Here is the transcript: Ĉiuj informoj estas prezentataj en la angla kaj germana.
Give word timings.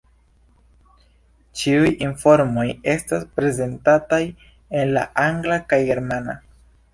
Ĉiuj 1.59 1.91
informoj 2.05 2.63
estas 2.95 3.27
prezentataj 3.41 4.21
en 4.81 4.95
la 4.97 5.05
angla 5.27 5.61
kaj 5.75 5.81
germana. 5.93 6.37